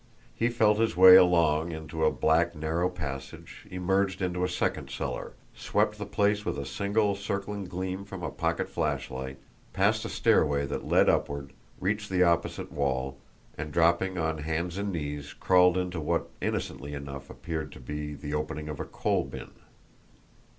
[0.33, 5.33] He felt his way along into a black, narrow passage, emerged into a second cellar,
[5.53, 9.37] swept the place with a single, circling gleam from a pocket flashlight,
[9.73, 13.19] passed a stairway that led upward, reached the opposite wall,
[13.55, 18.33] and, dropping on hands and knees, crawled into what, innocently enough, appeared to be the
[18.33, 19.51] opening of a coal bin.